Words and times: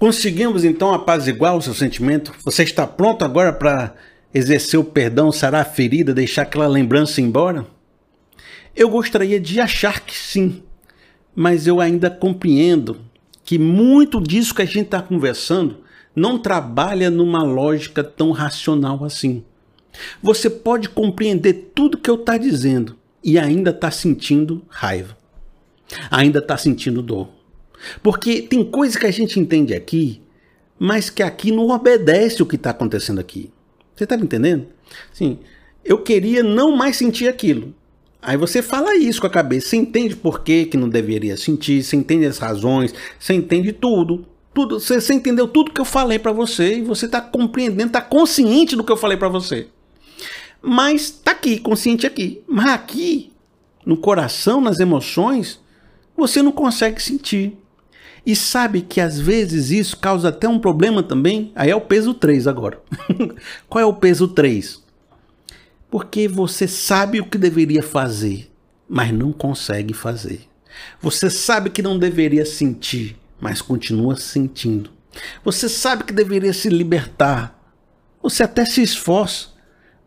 Conseguimos 0.00 0.64
então 0.64 0.94
apaziguar 0.94 1.54
o 1.54 1.60
seu 1.60 1.74
sentimento? 1.74 2.32
Você 2.42 2.62
está 2.62 2.86
pronto 2.86 3.22
agora 3.22 3.52
para 3.52 3.94
exercer 4.32 4.80
o 4.80 4.84
perdão, 4.84 5.30
sarar 5.30 5.60
a 5.60 5.64
ferida, 5.70 6.14
deixar 6.14 6.40
aquela 6.40 6.66
lembrança 6.66 7.20
embora? 7.20 7.66
Eu 8.74 8.88
gostaria 8.88 9.38
de 9.38 9.60
achar 9.60 10.00
que 10.00 10.16
sim, 10.16 10.62
mas 11.36 11.66
eu 11.66 11.82
ainda 11.82 12.10
compreendo 12.10 13.02
que 13.44 13.58
muito 13.58 14.22
disso 14.22 14.54
que 14.54 14.62
a 14.62 14.64
gente 14.64 14.86
está 14.86 15.02
conversando 15.02 15.80
não 16.16 16.38
trabalha 16.38 17.10
numa 17.10 17.42
lógica 17.42 18.02
tão 18.02 18.30
racional 18.30 19.04
assim. 19.04 19.44
Você 20.22 20.48
pode 20.48 20.88
compreender 20.88 21.72
tudo 21.74 21.98
que 21.98 22.08
eu 22.08 22.14
estou 22.14 22.24
tá 22.24 22.38
dizendo 22.38 22.96
e 23.22 23.38
ainda 23.38 23.68
está 23.68 23.90
sentindo 23.90 24.64
raiva, 24.66 25.14
ainda 26.10 26.38
está 26.38 26.56
sentindo 26.56 27.02
dor 27.02 27.39
porque 28.02 28.42
tem 28.42 28.64
coisa 28.64 28.98
que 28.98 29.06
a 29.06 29.10
gente 29.10 29.38
entende 29.38 29.74
aqui, 29.74 30.22
mas 30.78 31.10
que 31.10 31.22
aqui 31.22 31.50
não 31.52 31.68
obedece 31.68 32.42
o 32.42 32.46
que 32.46 32.56
está 32.56 32.70
acontecendo 32.70 33.20
aqui. 33.20 33.50
Você 33.94 34.04
está 34.04 34.16
me 34.16 34.24
entendendo? 34.24 34.66
Sim. 35.12 35.38
Eu 35.84 36.02
queria 36.02 36.42
não 36.42 36.76
mais 36.76 36.96
sentir 36.96 37.28
aquilo. 37.28 37.74
Aí 38.22 38.36
você 38.36 38.60
fala 38.60 38.96
isso 38.96 39.20
com 39.20 39.26
a 39.26 39.30
cabeça. 39.30 39.68
Você 39.68 39.76
entende 39.76 40.14
por 40.14 40.42
que, 40.42 40.66
que 40.66 40.76
não 40.76 40.88
deveria 40.88 41.36
sentir, 41.36 41.82
você 41.82 41.96
entende 41.96 42.26
as 42.26 42.38
razões, 42.38 42.94
você 43.18 43.34
entende 43.34 43.72
tudo. 43.72 44.26
tudo 44.52 44.78
você, 44.78 45.00
você 45.00 45.14
entendeu 45.14 45.48
tudo 45.48 45.72
que 45.72 45.80
eu 45.80 45.84
falei 45.84 46.18
para 46.18 46.32
você 46.32 46.78
e 46.78 46.82
você 46.82 47.06
está 47.06 47.20
compreendendo, 47.20 47.88
está 47.88 48.02
consciente 48.02 48.76
do 48.76 48.84
que 48.84 48.92
eu 48.92 48.96
falei 48.96 49.16
para 49.16 49.28
você. 49.28 49.68
Mas 50.62 51.02
está 51.02 51.30
aqui, 51.30 51.58
consciente 51.58 52.06
aqui. 52.06 52.42
Mas 52.46 52.70
aqui, 52.70 53.32
no 53.86 53.96
coração, 53.96 54.60
nas 54.60 54.78
emoções, 54.78 55.58
você 56.16 56.42
não 56.42 56.52
consegue 56.52 57.02
sentir. 57.02 57.56
E 58.24 58.36
sabe 58.36 58.82
que 58.82 59.00
às 59.00 59.18
vezes 59.18 59.70
isso 59.70 59.96
causa 59.96 60.28
até 60.28 60.48
um 60.48 60.58
problema 60.58 61.02
também? 61.02 61.52
Aí 61.54 61.70
é 61.70 61.76
o 61.76 61.80
peso 61.80 62.12
3 62.14 62.46
agora. 62.46 62.80
Qual 63.68 63.82
é 63.82 63.86
o 63.86 63.94
peso 63.94 64.28
3? 64.28 64.82
Porque 65.90 66.28
você 66.28 66.68
sabe 66.68 67.20
o 67.20 67.26
que 67.26 67.38
deveria 67.38 67.82
fazer, 67.82 68.50
mas 68.88 69.12
não 69.12 69.32
consegue 69.32 69.94
fazer. 69.94 70.42
Você 71.00 71.28
sabe 71.28 71.70
que 71.70 71.82
não 71.82 71.98
deveria 71.98 72.44
sentir, 72.44 73.16
mas 73.40 73.60
continua 73.60 74.16
sentindo. 74.16 74.90
Você 75.44 75.68
sabe 75.68 76.04
que 76.04 76.12
deveria 76.12 76.52
se 76.52 76.68
libertar. 76.68 77.58
Você 78.22 78.42
até 78.42 78.64
se 78.64 78.82
esforça, 78.82 79.48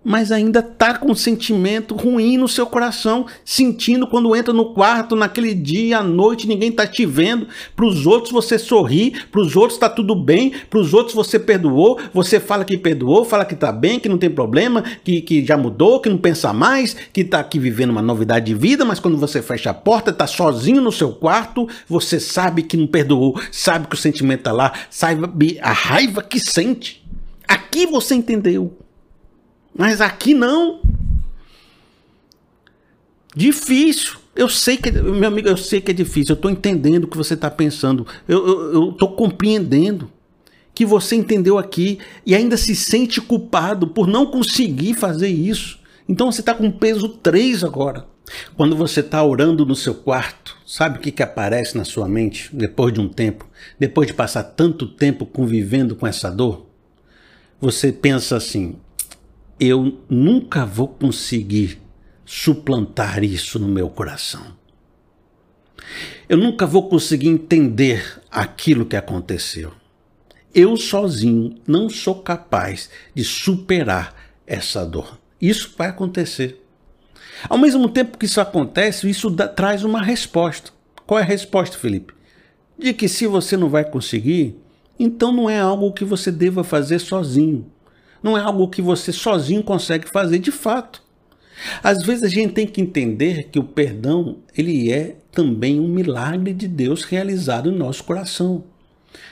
mas 0.04 0.32
ainda 0.32 0.62
tá 0.62 0.98
com 0.98 1.12
um 1.12 1.16
sentimento 1.16 1.96
ruim 1.96 2.38
no 2.38 2.48
seu 2.48 2.66
coração, 2.66 3.26
sentindo 3.46 4.06
quando 4.08 4.36
entra 4.36 4.54
no 4.54 4.74
quarto 4.74 5.16
naquele 5.16 5.54
dia 5.54 6.00
à 6.00 6.04
noite, 6.04 6.48
ninguém 6.48 6.72
tá 6.72 6.86
te 6.86 7.06
vendo. 7.06 7.48
Para 7.76 7.86
os 7.86 8.06
outros 8.06 8.32
você 8.32 8.60
sorri, 8.60 9.14
para 9.32 9.42
os 9.42 9.56
outros 9.56 9.80
tá 9.80 9.90
tudo 9.90 10.16
bem, 10.16 10.52
para 10.70 10.80
os 10.80 10.94
outros 10.94 11.16
você 11.16 11.40
perdoou, 11.40 12.00
você 12.14 12.40
fala 12.40 12.66
que 12.66 12.78
perdoou, 12.78 13.24
fala 13.24 13.46
que 13.46 13.56
tá 13.56 13.72
bem, 13.72 14.00
que 14.00 14.10
não 14.10 14.18
tem 14.18 14.30
problema, 14.30 14.84
que, 15.04 15.22
que 15.22 15.46
já 15.46 15.58
mudou, 15.58 16.00
que 16.00 16.10
não 16.10 16.18
pensa 16.18 16.52
mais, 16.52 16.96
que 17.14 17.24
tá 17.24 17.40
aqui 17.40 17.60
vivendo 17.60 17.92
uma 17.92 18.02
novidade 18.02 18.48
de 18.48 18.54
vida, 18.54 18.84
mas 18.84 19.00
quando 19.00 19.18
você 19.18 19.42
fecha 19.42 19.70
a 19.70 19.74
porta, 19.74 20.12
tá 20.12 20.28
sozinho 20.28 20.82
no 20.82 20.92
seu 20.92 21.12
quarto, 21.12 21.68
você 21.88 22.20
sabe 22.20 22.64
que 22.64 22.76
não 22.76 22.88
perdoou, 22.88 23.40
sabe 23.52 23.88
que 23.88 23.96
o 23.96 23.98
sentimento 23.98 24.44
tá 24.44 24.52
lá, 24.52 24.74
sabe 24.90 25.60
a 25.62 25.72
raiva 25.72 26.22
que 26.22 26.40
sente. 26.40 27.04
Aqui 27.48 27.86
você 27.86 28.16
entendeu. 28.16 28.78
Mas 29.76 30.02
aqui 30.02 30.34
não. 30.34 30.82
Difícil. 33.36 34.18
Eu 34.36 34.50
sei 34.50 34.78
que, 34.78 34.92
meu 34.92 35.28
amigo, 35.28 35.48
eu 35.48 35.58
sei 35.58 35.80
que 35.82 35.92
é 35.92 35.94
difícil. 35.94 36.34
Eu 36.34 36.38
estou 36.38 36.52
entendendo 36.52 37.06
o 37.06 37.08
que 37.08 37.18
você 37.18 37.34
está 37.34 37.50
pensando. 37.50 38.06
Eu 38.28 38.92
estou 38.92 39.16
compreendendo 39.16 40.12
que 40.74 40.86
você 40.86 41.16
entendeu 41.16 41.58
aqui 41.58 42.00
e 42.26 42.36
ainda 42.36 42.58
se 42.58 42.76
sente 42.76 43.22
culpado 43.22 43.88
por 43.88 44.08
não 44.08 44.26
conseguir 44.26 44.96
fazer 44.96 45.30
isso. 45.30 45.80
Então 46.08 46.32
você 46.32 46.42
está 46.42 46.54
com 46.54 46.72
peso 46.72 47.08
3 47.08 47.64
agora. 47.64 48.06
Quando 48.56 48.76
você 48.76 49.02
está 49.02 49.24
orando 49.24 49.66
no 49.66 49.76
seu 49.76 49.94
quarto, 49.94 50.58
sabe 50.66 50.98
o 50.98 51.02
que, 51.02 51.12
que 51.12 51.22
aparece 51.22 51.78
na 51.78 51.84
sua 51.84 52.08
mente 52.08 52.50
depois 52.54 52.94
de 52.94 53.00
um 53.00 53.08
tempo? 53.08 53.48
Depois 53.80 54.08
de 54.08 54.14
passar 54.14 54.44
tanto 54.44 54.88
tempo 54.88 55.26
convivendo 55.26 55.96
com 55.96 56.08
essa 56.08 56.32
dor? 56.32 56.66
Você 57.62 57.92
pensa 57.92 58.38
assim: 58.38 58.76
eu 59.60 60.00
nunca 60.10 60.66
vou 60.66 60.88
conseguir 60.88 61.82
suplantar 62.26 63.24
isso 63.24 63.60
no 63.60 63.68
meu 63.68 63.90
coração. 63.90 64.46
Eu 66.28 66.38
nunca 66.38 66.66
vou 66.66 66.90
conseguir 66.90 67.28
entender 67.28 68.22
aquilo 68.32 68.86
que 68.86 68.96
aconteceu. 68.96 69.72
Eu 70.54 70.78
sozinho 70.78 71.56
não 71.68 71.90
sou 71.90 72.22
capaz 72.22 72.90
de 73.14 73.24
superar 73.24 74.16
essa 74.46 74.86
dor. 74.86 75.20
Isso 75.42 75.74
vai 75.78 75.90
acontecer. 75.90 76.64
Ao 77.50 77.58
mesmo 77.58 77.90
tempo 77.90 78.18
que 78.18 78.26
isso 78.26 78.40
acontece, 78.40 79.10
isso 79.10 79.30
dá, 79.30 79.48
traz 79.48 79.84
uma 79.84 80.02
resposta. 80.02 80.72
Qual 81.06 81.20
é 81.20 81.24
a 81.24 81.26
resposta, 81.26 81.78
Felipe? 81.78 82.14
De 82.78 82.94
que 82.94 83.08
se 83.08 83.28
você 83.28 83.58
não 83.58 83.70
vai 83.70 83.84
conseguir, 83.84 84.56
então 84.98 85.32
não 85.32 85.50
é 85.50 85.60
algo 85.60 85.92
que 85.92 86.06
você 86.06 86.32
deva 86.32 86.64
fazer 86.64 87.00
sozinho 87.00 87.73
não 88.24 88.38
é 88.38 88.42
algo 88.42 88.70
que 88.70 88.82
você 88.82 89.12
sozinho 89.12 89.62
consegue 89.62 90.10
fazer 90.10 90.40
de 90.40 90.52
fato. 90.52 91.04
Às 91.84 92.04
vezes 92.04 92.24
a 92.24 92.30
gente 92.30 92.54
tem 92.54 92.66
que 92.66 92.82
entender 92.82 93.50
que 93.52 93.60
o 93.60 93.64
perdão, 93.64 94.38
ele 94.58 94.92
é 94.92 95.16
também 95.32 95.80
um 95.80 95.88
milagre 95.88 96.54
de 96.54 96.68
Deus 96.68 97.04
realizado 97.04 97.72
no 97.72 97.78
nosso 97.78 98.04
coração. 98.04 98.64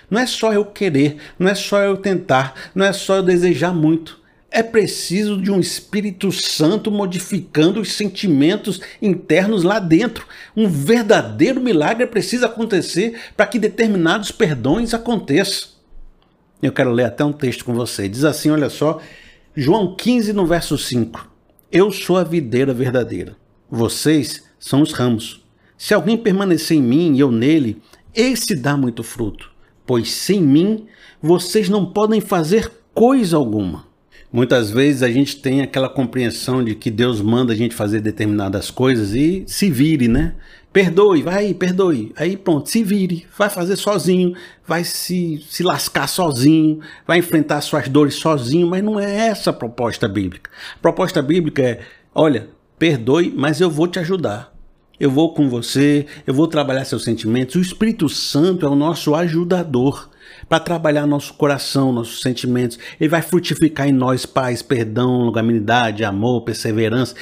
Não 0.09 0.19
é 0.19 0.25
só 0.25 0.53
eu 0.53 0.65
querer, 0.65 1.17
não 1.39 1.47
é 1.47 1.55
só 1.55 1.79
eu 1.79 1.97
tentar, 1.97 2.53
não 2.75 2.85
é 2.85 2.93
só 2.93 3.17
eu 3.17 3.23
desejar 3.23 3.73
muito. 3.73 4.19
É 4.53 4.61
preciso 4.61 5.41
de 5.41 5.49
um 5.49 5.61
Espírito 5.61 6.29
Santo 6.29 6.91
modificando 6.91 7.79
os 7.79 7.93
sentimentos 7.93 8.81
internos 9.01 9.63
lá 9.63 9.79
dentro. 9.79 10.27
Um 10.55 10.67
verdadeiro 10.67 11.61
milagre 11.61 12.05
precisa 12.05 12.47
acontecer 12.47 13.17
para 13.37 13.45
que 13.45 13.57
determinados 13.57 14.29
perdões 14.29 14.93
aconteçam. 14.93 15.69
Eu 16.61 16.71
quero 16.71 16.91
ler 16.91 17.05
até 17.05 17.25
um 17.25 17.33
texto 17.33 17.65
com 17.65 17.73
você. 17.73 18.07
Diz 18.07 18.23
assim: 18.23 18.49
olha 18.49 18.69
só, 18.69 18.99
João 19.55 19.95
15, 19.95 20.31
no 20.33 20.45
verso 20.45 20.77
5. 20.77 21.29
Eu 21.71 21.91
sou 21.91 22.17
a 22.17 22.23
videira 22.23 22.73
verdadeira, 22.73 23.35
vocês 23.69 24.43
são 24.59 24.81
os 24.81 24.91
ramos. 24.91 25.43
Se 25.77 25.93
alguém 25.93 26.17
permanecer 26.17 26.77
em 26.77 26.81
mim 26.81 27.15
e 27.15 27.21
eu 27.21 27.31
nele, 27.31 27.81
esse 28.13 28.55
dá 28.55 28.75
muito 28.75 29.03
fruto, 29.03 29.49
pois 29.85 30.11
sem 30.11 30.41
mim 30.41 30.85
vocês 31.21 31.69
não 31.69 31.85
podem 31.85 32.19
fazer 32.19 32.71
coisa 32.93 33.37
alguma. 33.37 33.85
Muitas 34.31 34.69
vezes 34.69 35.03
a 35.03 35.11
gente 35.11 35.37
tem 35.37 35.61
aquela 35.61 35.89
compreensão 35.89 36.63
de 36.63 36.75
que 36.75 36.89
Deus 36.89 37.19
manda 37.19 37.51
a 37.51 37.55
gente 37.55 37.75
fazer 37.75 37.99
determinadas 37.99 38.71
coisas 38.71 39.13
e 39.13 39.43
se 39.45 39.69
vire, 39.69 40.07
né? 40.07 40.35
Perdoe, 40.73 41.21
vai, 41.21 41.53
perdoe. 41.53 42.13
Aí 42.15 42.37
pronto, 42.37 42.69
se 42.69 42.81
vire, 42.81 43.27
vai 43.37 43.49
fazer 43.49 43.75
sozinho, 43.75 44.33
vai 44.65 44.85
se, 44.85 45.43
se 45.49 45.63
lascar 45.63 46.07
sozinho, 46.07 46.79
vai 47.05 47.19
enfrentar 47.19 47.59
suas 47.59 47.89
dores 47.89 48.15
sozinho, 48.15 48.67
mas 48.67 48.81
não 48.81 48.97
é 48.97 49.27
essa 49.27 49.49
a 49.49 49.53
proposta 49.53 50.07
bíblica. 50.07 50.49
A 50.75 50.79
proposta 50.79 51.21
bíblica 51.21 51.61
é: 51.61 51.81
olha, 52.15 52.47
perdoe, 52.79 53.33
mas 53.35 53.59
eu 53.59 53.69
vou 53.69 53.85
te 53.85 53.99
ajudar. 53.99 54.51
Eu 54.97 55.11
vou 55.11 55.33
com 55.33 55.49
você, 55.49 56.05
eu 56.25 56.33
vou 56.33 56.47
trabalhar 56.47 56.85
seus 56.85 57.03
sentimentos. 57.03 57.55
O 57.55 57.61
Espírito 57.61 58.07
Santo 58.07 58.65
é 58.65 58.69
o 58.69 58.75
nosso 58.75 59.15
ajudador 59.15 60.09
para 60.47 60.59
trabalhar 60.59 61.07
nosso 61.07 61.33
coração, 61.33 61.91
nossos 61.91 62.21
sentimentos. 62.21 62.77
Ele 62.99 63.09
vai 63.09 63.21
frutificar 63.21 63.89
em 63.89 63.91
nós 63.91 64.25
paz, 64.25 64.61
perdão, 64.61 65.25
longanimidade, 65.25 66.03
amor, 66.03 66.43
perseverança. 66.43 67.15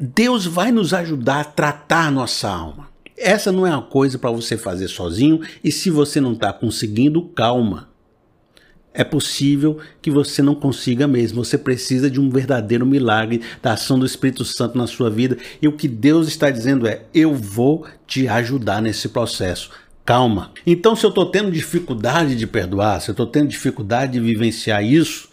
Deus 0.00 0.44
vai 0.44 0.72
nos 0.72 0.92
ajudar 0.92 1.40
a 1.40 1.44
tratar 1.44 2.10
nossa 2.10 2.48
alma. 2.48 2.89
Essa 3.20 3.52
não 3.52 3.66
é 3.66 3.70
uma 3.70 3.82
coisa 3.82 4.18
para 4.18 4.30
você 4.30 4.56
fazer 4.56 4.88
sozinho 4.88 5.40
e 5.62 5.70
se 5.70 5.90
você 5.90 6.22
não 6.22 6.32
está 6.32 6.52
conseguindo, 6.54 7.22
calma. 7.22 7.90
É 8.94 9.04
possível 9.04 9.78
que 10.00 10.10
você 10.10 10.42
não 10.42 10.54
consiga 10.54 11.06
mesmo. 11.06 11.44
Você 11.44 11.58
precisa 11.58 12.10
de 12.10 12.18
um 12.18 12.30
verdadeiro 12.30 12.84
milagre 12.86 13.42
da 13.62 13.74
ação 13.74 13.98
do 13.98 14.06
Espírito 14.06 14.44
Santo 14.44 14.76
na 14.76 14.86
sua 14.86 15.10
vida. 15.10 15.36
E 15.60 15.68
o 15.68 15.76
que 15.76 15.86
Deus 15.86 16.26
está 16.26 16.50
dizendo 16.50 16.88
é: 16.88 17.02
eu 17.14 17.34
vou 17.34 17.86
te 18.06 18.26
ajudar 18.26 18.82
nesse 18.82 19.10
processo. 19.10 19.70
Calma. 20.04 20.50
Então, 20.66 20.96
se 20.96 21.04
eu 21.04 21.10
estou 21.10 21.26
tendo 21.26 21.52
dificuldade 21.52 22.34
de 22.34 22.46
perdoar, 22.46 23.00
se 23.00 23.10
eu 23.10 23.12
estou 23.12 23.26
tendo 23.26 23.48
dificuldade 23.48 24.12
de 24.12 24.20
vivenciar 24.20 24.82
isso, 24.82 25.28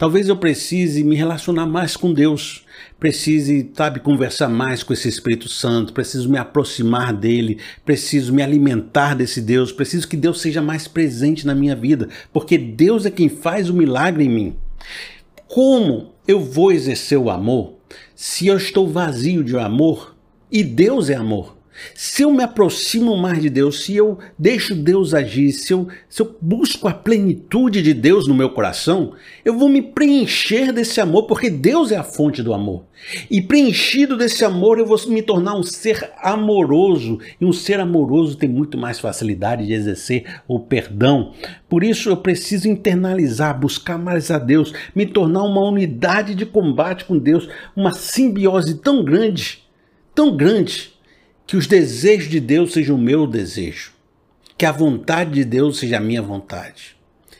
talvez 0.00 0.30
eu 0.30 0.36
precise 0.36 1.04
me 1.04 1.14
relacionar 1.14 1.66
mais 1.66 1.94
com 1.94 2.10
Deus 2.10 2.64
precise, 2.98 3.70
sabe, 3.74 4.00
conversar 4.00 4.48
mais 4.48 4.82
com 4.82 4.92
esse 4.92 5.08
Espírito 5.08 5.48
Santo, 5.48 5.92
preciso 5.92 6.28
me 6.28 6.38
aproximar 6.38 7.12
dele, 7.12 7.58
preciso 7.84 8.32
me 8.32 8.42
alimentar 8.42 9.14
desse 9.14 9.40
Deus, 9.40 9.72
preciso 9.72 10.08
que 10.08 10.16
Deus 10.16 10.40
seja 10.40 10.60
mais 10.60 10.86
presente 10.86 11.46
na 11.46 11.54
minha 11.54 11.74
vida, 11.74 12.08
porque 12.32 12.58
Deus 12.58 13.06
é 13.06 13.10
quem 13.10 13.28
faz 13.28 13.70
o 13.70 13.74
milagre 13.74 14.24
em 14.24 14.28
mim. 14.28 14.56
Como 15.46 16.12
eu 16.26 16.40
vou 16.40 16.72
exercer 16.72 17.18
o 17.18 17.30
amor 17.30 17.74
se 18.14 18.46
eu 18.46 18.56
estou 18.56 18.86
vazio 18.86 19.42
de 19.42 19.56
amor 19.56 20.14
e 20.50 20.62
Deus 20.62 21.08
é 21.08 21.14
amor? 21.14 21.59
Se 21.94 22.22
eu 22.22 22.32
me 22.32 22.42
aproximo 22.42 23.16
mais 23.16 23.40
de 23.40 23.50
Deus, 23.50 23.84
se 23.84 23.96
eu 23.96 24.18
deixo 24.38 24.74
Deus 24.74 25.14
agir, 25.14 25.52
se 25.52 25.72
eu, 25.72 25.88
se 26.08 26.22
eu 26.22 26.36
busco 26.40 26.88
a 26.88 26.92
plenitude 26.92 27.82
de 27.82 27.94
Deus 27.94 28.26
no 28.26 28.34
meu 28.34 28.50
coração, 28.50 29.12
eu 29.44 29.56
vou 29.58 29.68
me 29.68 29.82
preencher 29.82 30.72
desse 30.72 31.00
amor, 31.00 31.26
porque 31.26 31.50
Deus 31.50 31.90
é 31.92 31.96
a 31.96 32.02
fonte 32.02 32.42
do 32.42 32.52
amor. 32.52 32.84
E 33.30 33.40
preenchido 33.40 34.16
desse 34.16 34.44
amor, 34.44 34.78
eu 34.78 34.86
vou 34.86 34.98
me 35.08 35.22
tornar 35.22 35.54
um 35.54 35.62
ser 35.62 36.10
amoroso. 36.22 37.18
E 37.40 37.44
um 37.44 37.52
ser 37.52 37.80
amoroso 37.80 38.36
tem 38.36 38.48
muito 38.48 38.76
mais 38.76 39.00
facilidade 39.00 39.66
de 39.66 39.72
exercer 39.72 40.24
o 40.46 40.60
perdão. 40.60 41.32
Por 41.68 41.82
isso 41.82 42.10
eu 42.10 42.16
preciso 42.16 42.68
internalizar, 42.68 43.58
buscar 43.58 43.98
mais 43.98 44.30
a 44.30 44.38
Deus, 44.38 44.72
me 44.94 45.06
tornar 45.06 45.44
uma 45.44 45.62
unidade 45.62 46.34
de 46.34 46.44
combate 46.44 47.04
com 47.04 47.18
Deus, 47.18 47.48
uma 47.74 47.92
simbiose 47.92 48.74
tão 48.78 49.02
grande, 49.02 49.64
tão 50.14 50.36
grande 50.36 50.99
que 51.50 51.56
os 51.56 51.66
desejos 51.66 52.30
de 52.30 52.38
Deus 52.38 52.72
sejam 52.72 52.94
o 52.94 52.98
meu 53.00 53.26
desejo. 53.26 53.90
Que 54.56 54.64
a 54.64 54.70
vontade 54.70 55.32
de 55.32 55.44
Deus 55.44 55.80
seja 55.80 55.96
a 55.96 56.00
minha 56.00 56.22
vontade. 56.22 56.94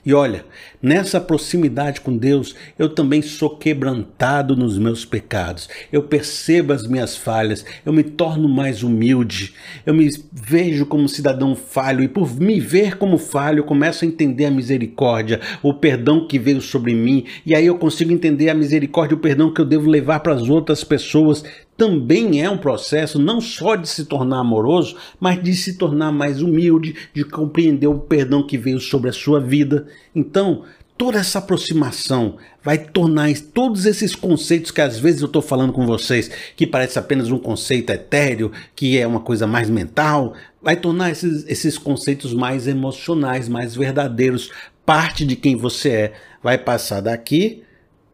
E 0.05 0.13
olha, 0.13 0.45
nessa 0.83 1.21
proximidade 1.21 2.01
com 2.01 2.17
Deus, 2.17 2.57
eu 2.77 2.89
também 2.89 3.23
sou 3.23 3.57
quebrantado 3.57 4.57
nos 4.57 4.77
meus 4.79 5.05
pecados. 5.05 5.69
Eu 5.93 6.03
percebo 6.03 6.73
as 6.73 6.89
minhas 6.89 7.17
falhas, 7.17 7.65
eu 7.87 7.93
me 7.93 8.03
torno 8.03 8.49
mais 8.49 8.83
humilde, 8.83 9.55
eu 9.87 9.95
me 9.95 10.09
vejo 10.33 10.87
como 10.87 11.09
cidadão 11.09 11.55
falho, 11.55 12.03
e 12.03 12.09
por 12.09 12.35
me 12.35 12.59
ver 12.59 12.97
como 12.97 13.17
falho, 13.17 13.61
eu 13.61 13.65
começo 13.65 14.05
a 14.05 14.09
entender 14.09 14.47
a 14.47 14.51
misericórdia, 14.51 15.41
o 15.63 15.75
perdão 15.75 16.27
que 16.27 16.37
veio 16.37 16.61
sobre 16.61 16.95
mim, 16.95 17.27
e 17.47 17.55
aí 17.55 17.67
eu 17.67 17.79
consigo 17.79 18.11
entender 18.11 18.49
a 18.49 18.55
misericórdia, 18.55 19.17
o 19.17 19.21
perdão 19.21 19.55
que 19.55 19.61
eu 19.61 19.67
devo 19.67 19.89
levar 19.89 20.19
para 20.19 20.35
as 20.35 20.49
outras 20.49 20.83
pessoas 20.83 21.45
também 21.81 22.43
é 22.43 22.51
um 22.51 22.59
processo 22.59 23.19
não 23.19 23.41
só 23.41 23.75
de 23.75 23.89
se 23.89 24.05
tornar 24.05 24.41
amoroso, 24.41 24.97
mas 25.19 25.43
de 25.43 25.55
se 25.55 25.79
tornar 25.79 26.13
mais 26.13 26.43
humilde, 26.43 26.95
de 27.15 27.25
compreender 27.25 27.87
o 27.87 27.99
perdão 27.99 28.47
que 28.47 28.59
veio 28.59 28.79
sobre 28.79 29.09
a 29.09 29.15
sua 29.15 29.41
vida. 29.41 29.87
Então, 30.15 30.65
toda 30.99 31.19
essa 31.19 31.39
aproximação 31.39 32.37
vai 32.63 32.77
tornar 32.77 33.33
todos 33.55 33.87
esses 33.87 34.15
conceitos 34.15 34.71
que 34.71 34.83
às 34.83 34.99
vezes 34.99 35.23
eu 35.23 35.27
estou 35.27 35.41
falando 35.41 35.73
com 35.73 35.87
vocês, 35.87 36.31
que 36.55 36.67
parece 36.67 36.99
apenas 36.99 37.31
um 37.31 37.39
conceito 37.39 37.89
etéreo, 37.89 38.53
que 38.77 38.99
é 38.99 39.07
uma 39.07 39.21
coisa 39.21 39.47
mais 39.47 39.71
mental, 39.71 40.35
vai 40.61 40.77
tornar 40.77 41.11
esses, 41.11 41.47
esses 41.49 41.79
conceitos 41.79 42.35
mais 42.35 42.69
emocionais, 42.69 43.49
mais 43.49 43.75
verdadeiros. 43.75 44.51
Parte 44.85 45.25
de 45.25 45.35
quem 45.35 45.57
você 45.57 45.89
é 45.89 46.13
vai 46.43 46.59
passar 46.59 47.01
daqui 47.01 47.63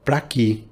para 0.04 0.18
aqui. 0.18 0.64